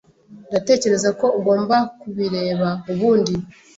Ndatekereza 0.49 1.09
ko 1.19 1.25
ugomba 1.39 1.75
kubireba 1.99 2.69
ubundi. 2.91 3.33